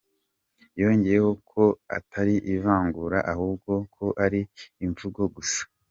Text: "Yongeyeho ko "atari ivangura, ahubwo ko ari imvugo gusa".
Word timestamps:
"Yongeyeho 0.81 1.31
ko 1.51 1.63
"atari 1.97 2.35
ivangura, 2.55 3.17
ahubwo 3.33 3.73
ko 3.95 4.05
ari 4.25 4.41
imvugo 4.85 5.21
gusa". 5.35 5.61